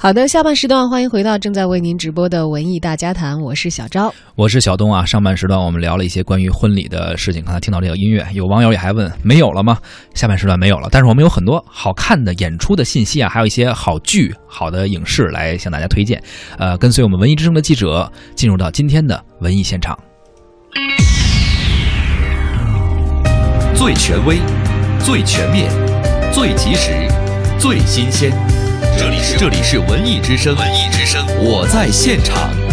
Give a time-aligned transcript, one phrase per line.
[0.00, 5.04] 好的，下半时段欢迎回到正在为您直播的文艺大家谈，我是小昭，我是小东啊。
[5.04, 9.76] 上半时段我们聊了一些关于婚礼的事情，刚才听到这个音乐，有网友也还问没有了吗？
[10.14, 16.22] 下半时段没有了，但是我们有很多好看的演出的信息啊，还有一些好剧、好的影视来向大家推荐。
[16.58, 19.98] 呃，跟随我们文艺之声的记者进入到今天的文艺现场，
[23.74, 24.38] 最权威、
[25.00, 25.68] 最全面、
[26.32, 26.92] 最及时、
[27.58, 28.32] 最新鲜。
[28.98, 32.67] 这里是这里是文艺之声，文艺之声，我在现场。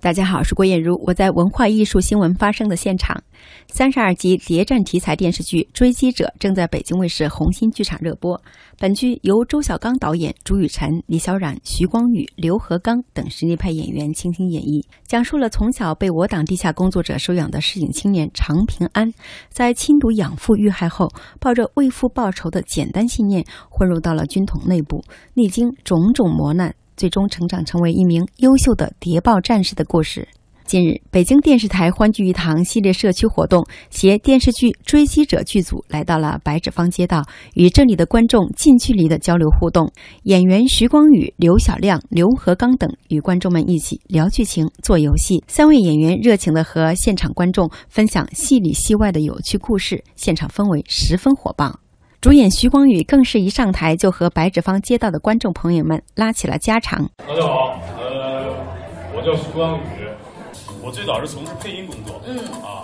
[0.00, 3.20] 大家好，我是郭艳茹，我在文化艺术新闻发生的现场。
[3.66, 8.40] 三十二集谍战题材电视剧《追击者》正在北京卫视红星剧场热播。
[8.78, 19.12] 本剧由周小刚导演，朱雨辰、李小冉、徐光宇、刘和刚等实力派演员倾情演绎，讲述了从小被我党地下工作者收养的市井青年常平安，
[19.48, 21.08] 在亲读养父遇害后，
[21.40, 25.02] 抱着为父报仇的简单信念，混入到了军统内部，
[25.34, 26.72] 历经种种磨难。
[26.98, 30.28] 最终成长成为一名优秀的谍报战士的故事。
[30.66, 39.90] 近日，北京电视台欢聚一堂系列社区活动携电视剧《追击者》剧组来到了白纸坊街道，与这里的观众近距离的交流互动。
[40.24, 45.42] 演员徐光宇、刘晓亮、刘和刚等与观众们一起聊剧情、做游戏。
[45.48, 51.80] 三位演员热情的和现场观众分享戏里戏外的有趣故事，现场氛围十分火爆。
[52.20, 57.08] 主演徐光宇更是一上台就和白纸坊街道的观众朋友们拉起了家常。
[57.18, 58.56] 大家好，呃，
[59.14, 60.10] 我叫徐光宇，
[60.82, 62.82] 我最早是从事配音工作，嗯啊，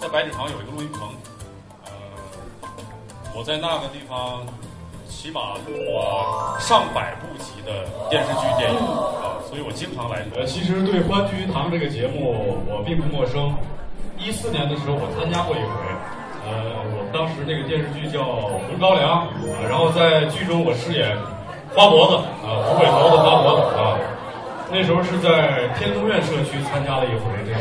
[0.00, 1.08] 在白纸坊有一个录音棚，
[1.84, 1.92] 呃，
[3.32, 4.44] 我在那个地方
[5.08, 10.26] 起码录过上百部集的电视剧、电影啊，所以我经常来。
[10.34, 12.34] 呃，其实对《欢聚一堂》这个节目
[12.66, 13.54] 我并不陌生，
[14.18, 16.23] 一四年的时候我参加过一回。
[16.46, 16.52] 呃，
[16.92, 21.16] 我们当时那个电视剧叫《红高粱》，啊，然后在剧中我饰演
[21.74, 23.96] 花脖子啊，虎尾头的花脖子啊。
[24.70, 27.60] 那时候是在天通苑社区参加了一回这个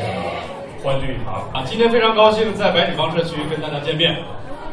[0.83, 1.63] 欢聚一堂啊。
[1.65, 4.17] 今天非常高兴在白纸坊社区跟大家见面。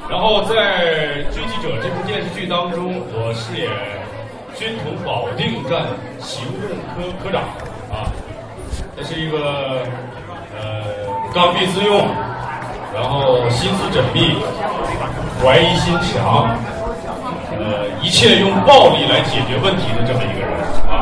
[0.08, 0.54] 然后在
[1.34, 3.70] 《追击者》这部电视剧当中，我饰演
[4.56, 5.86] 军统保定站
[6.18, 7.42] 行动科科长
[7.92, 8.10] 啊。
[8.96, 9.84] 这是一个
[10.58, 10.82] 呃
[11.32, 12.06] 刚愎自用。
[12.94, 14.36] 然后心思缜密，
[15.42, 16.50] 怀疑心强，
[17.52, 20.50] 呃，一切用暴力来解决问题的这么一个人
[20.88, 20.99] 啊。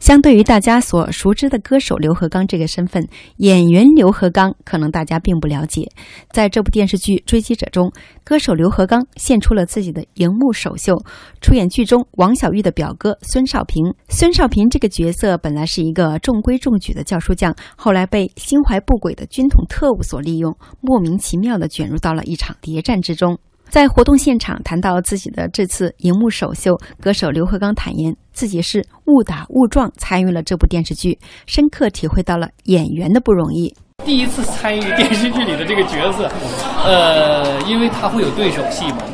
[0.00, 3.06] 相对于大家所熟知的歌手刘和刚这个身份，
[3.36, 5.88] 演员刘和刚可能大家并不了解。
[6.32, 7.92] 在这部电视剧《追击者》中，
[8.24, 10.96] 歌手刘和刚献出了自己的荧幕首秀，
[11.42, 13.94] 出演剧中王小玉的表哥孙少平。
[14.08, 23.38] 孙少平这个角色本来是一个中规中矩的教书匠，后来被心怀不轨的军统特务所利用，莫名其妙地卷入到了一场谍战之中。
[23.70, 31.16] 在活动现场谈到自己的这次荧幕首秀，歌手刘和刚坦言自己是误打误撞参与了这部电视剧，
[31.46, 33.72] 深刻体会到了演员的不容易。
[34.04, 36.28] 第一次参与电视剧里的这个角色，
[36.84, 39.04] 呃，因为他会有对手戏嘛，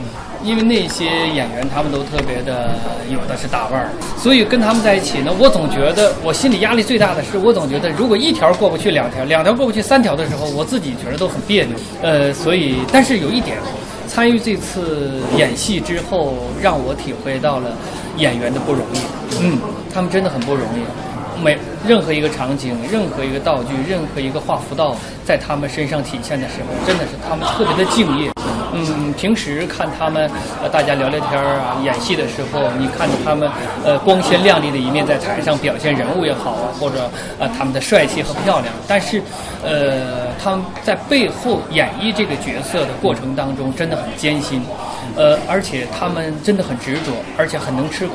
[0.42, 2.74] 因为那些演员他们都特别的
[3.10, 11.76] 有的是大腕儿，所以跟他们在一起呢，我总觉得我心里压力最大的是，我总觉得如果一条过不去，两条，两条过不去，三条的时候，我自己觉得都很别扭。
[12.00, 13.58] 呃，所以但是有一点。
[14.16, 17.68] 参与这次演戏之后，让我体会到了
[18.16, 18.98] 演员的不容易。
[19.42, 19.58] 嗯，
[19.92, 21.44] 他们真的很不容易。
[21.44, 28.32] 每任何一个场景、任何一个道具、任何一个画幅道，在他们身上体现的时候，真的是他们特别的敬业。
[28.72, 30.30] 嗯，平时看他们
[30.62, 33.50] 呃大家聊聊天儿啊，演戏的时候，你看着他们
[33.84, 39.22] 呃光鲜亮丽的一面在台上表现人物也好啊，或者呃他们的帅气和漂亮，但是
[39.62, 44.62] 呃他们在背后演绎这个角色的过程当中真的很艰辛，
[45.16, 48.14] 呃而且他们真的很执着，而且很能吃苦。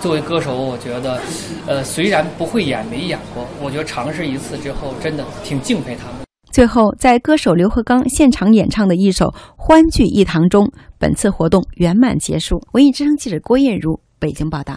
[0.00, 1.20] 作为歌手，我觉得
[1.66, 6.14] 呃虽然不会演没演过，我觉得尝试一次之后，真的挺敬佩他们。
[6.52, 9.26] 最后，在歌手刘和刚现场演唱的一首
[9.56, 12.60] 《欢聚一堂》中，本次活动圆满结束。
[12.74, 14.74] 文艺之声记者郭艳茹北京报道。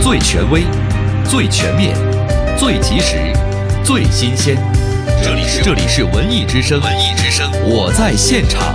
[0.00, 0.62] 最权威、
[1.24, 1.94] 最全面、
[2.56, 3.16] 最及时、
[3.82, 4.56] 最新鲜，
[5.22, 8.74] 这里是这里是文艺之声，文艺之声，我在现场。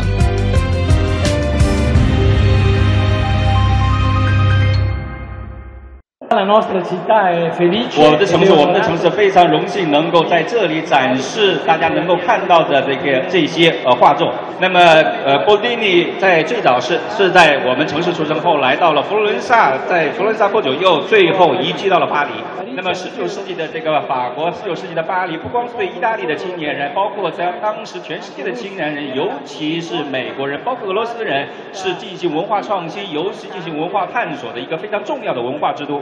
[6.29, 14.33] 我们的城市，我们的城市非常荣幸能够在这里展示大家能够看到的这个这些呃画作。
[14.59, 14.79] 那么
[15.25, 22.31] 呃，波蒂尼在最早是是在我们城市出生，后来到了佛罗伦萨，在佛罗伦萨不久又最后移居到了巴黎。
[22.77, 35.99] 那么十九世纪的这个法国，十九世纪的巴黎，不光是对意大利的青年人，包括在当时全世界的青年人，尤其是美国人，包括俄罗斯人，是进行文化创新，尤其进行文化探索的一个非常重要的文化之都。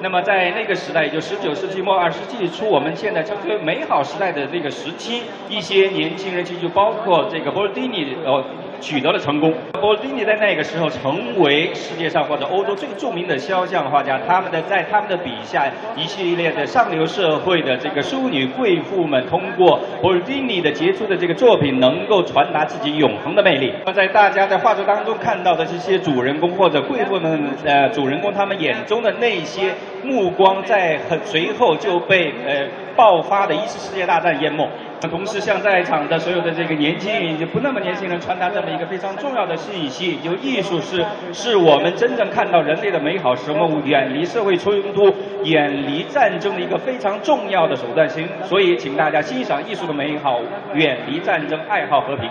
[0.00, 8.44] 那么在那个时代，也就十九世纪末二十世纪初，我们现在称之为美好时代的那个时期，一些年轻人其实就包括这个波尔蒂尼，呃。
[8.80, 9.52] 取得了成功。
[9.80, 14.20] 波尔丁尼在那个时候成为世界上或者欧洲最著名的肖像画家。
[14.26, 23.72] 他们的在他们的笔下，一系列的上流社会的这个淑女贵妇们，通过波尔丁尼的杰出的这个作品，能够传达自己永恒的魅力。
[23.84, 34.68] 那在大家在画作当中看到的这些主人公或者贵妇们，呃，主人公他们眼中的那些目光，在很随后就被呃爆发的一次世界大战淹没。
[35.02, 45.14] 同时，向在场的所有的这个年轻人以及不那么年轻人传达这么一个非常重要的信息：，就艺术是是我们真正看到人类的美好，使我们远离社会冲突、
[45.44, 48.08] 远离战争的一个非常重要的手段。
[48.08, 50.40] 行，所以请大家欣赏艺术的美好，
[50.74, 52.28] 远离战争，爱好和平。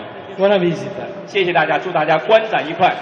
[1.26, 2.92] 谢谢大家，祝大家观展愉快。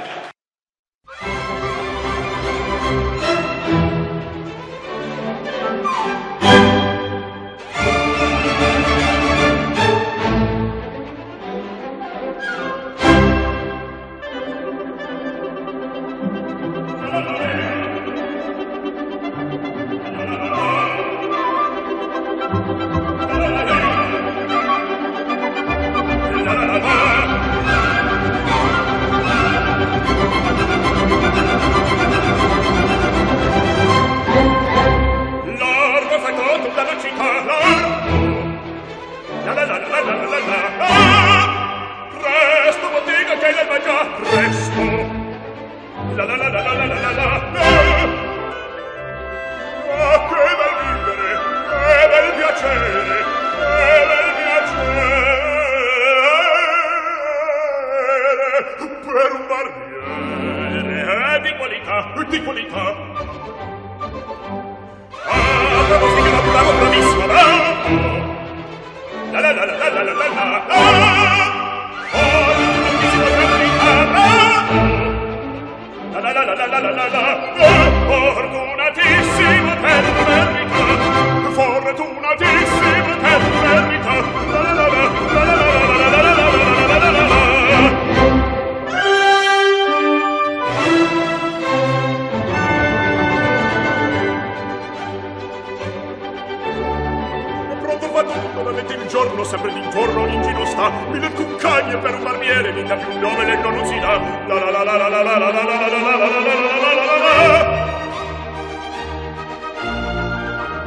[99.15, 103.61] giorno sempre d'intorno in giro sta mille cuccagne per un barbiere mica più nome lei
[103.63, 104.19] non dà
[104.49, 107.17] la la la la la la la la la la la la la la
[107.47, 107.83] la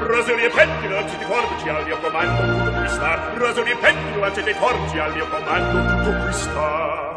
[0.08, 4.20] Rasuri e petti lanci di forbici al mio comando tutto qui sta Rasuri e petti
[4.20, 7.16] lanci di forbici al mio comando tutto qui sta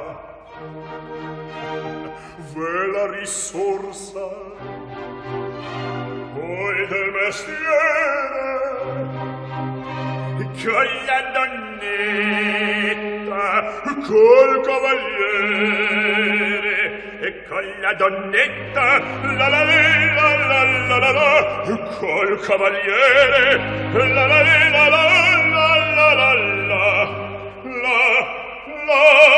[2.54, 4.28] Ve la risorsa
[6.34, 8.49] voi del mestiere
[10.62, 12.00] con la donnetta
[14.06, 15.70] col cavaliere
[17.20, 19.70] e con la donnetta la la la
[20.14, 21.32] la la la la
[21.98, 23.44] col cavaliere
[23.92, 26.34] la la la la la la la la
[27.64, 27.98] la
[28.86, 29.29] la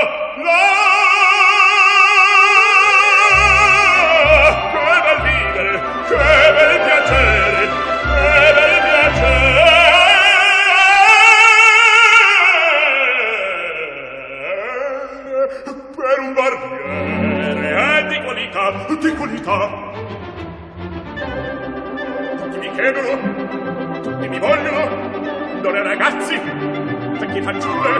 [27.32, 27.98] Vecchi fanciulle,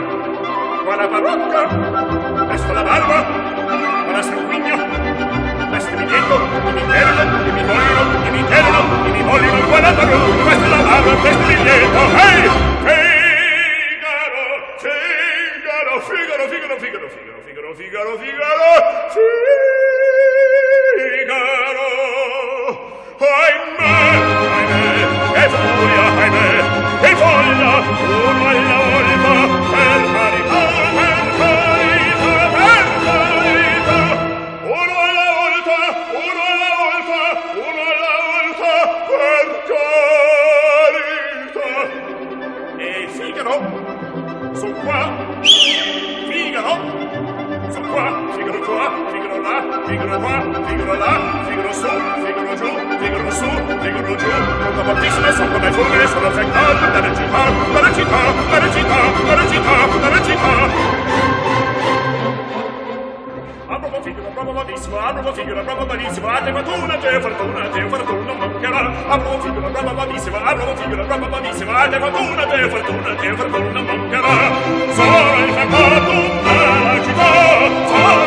[0.83, 3.23] guarda parrocca, presto la barba,
[4.03, 4.77] guarda sanguigno,
[5.71, 9.65] presto mi diego, e mi perdo, e mi vogliono, e mi chiedono, e mi vogliono,
[9.65, 12.49] guarda parrocca, presto la barba, presto mi diego, ehi!
[13.97, 14.43] Figaro,
[14.77, 19.72] Figaro, Figaro, Figaro, Figaro, Figaro, Figaro, Figaro, Figaro, Figaro, Figaro,
[49.93, 51.13] figaro qua, figaro là,
[51.47, 51.87] figaro su,
[52.25, 53.47] figaro giù, figaro su,
[53.81, 54.27] figaro giù.
[54.57, 59.75] Quanto fortissime sono come fughe, sono affettato dalla città, dalla città, dalla città, dalla città,
[60.01, 60.51] dalla città.
[63.67, 68.33] Apropo figaro, apropo modissimo, apropo figaro, apropo benissimo, a te fortuna, te fortuna, te fortuna
[68.33, 68.91] mancherà.
[69.09, 73.81] Apropo figaro, apropo modissimo, apropo figaro, apropo benissimo, a te fortuna, te fortuna, te fortuna
[73.81, 74.51] mancherà.
[74.93, 77.31] Sono il famoso dalla città,
[77.87, 78.22] sono